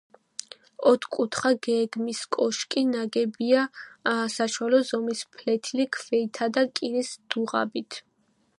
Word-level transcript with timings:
ოთხკუთხა 0.91 1.51
გეგმის 1.67 2.21
კოშკი 2.37 2.81
ნაგებია 2.93 3.61
საშუალო 4.37 4.81
ზომის 4.93 5.21
ფლეთილი 5.37 5.89
ქვითა 5.99 6.49
და 6.57 6.65
კირის 6.81 7.13
დუღაბით. 7.35 8.03